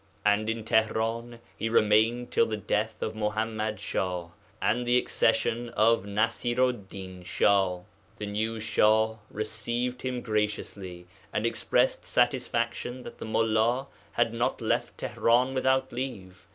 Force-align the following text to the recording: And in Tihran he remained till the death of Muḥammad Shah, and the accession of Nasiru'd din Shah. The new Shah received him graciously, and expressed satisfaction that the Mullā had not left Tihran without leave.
And 0.25 0.49
in 0.49 0.63
Tihran 0.65 1.37
he 1.55 1.69
remained 1.69 2.31
till 2.31 2.47
the 2.47 2.57
death 2.57 3.03
of 3.03 3.13
Muḥammad 3.13 3.77
Shah, 3.77 4.29
and 4.59 4.83
the 4.87 4.97
accession 4.97 5.69
of 5.77 6.05
Nasiru'd 6.05 6.87
din 6.87 7.21
Shah. 7.21 7.81
The 8.17 8.25
new 8.25 8.59
Shah 8.59 9.17
received 9.29 10.01
him 10.01 10.21
graciously, 10.21 11.05
and 11.31 11.45
expressed 11.45 12.03
satisfaction 12.03 13.03
that 13.03 13.19
the 13.19 13.27
Mullā 13.27 13.89
had 14.13 14.33
not 14.33 14.59
left 14.59 14.97
Tihran 14.97 15.53
without 15.53 15.91
leave. 15.93 16.47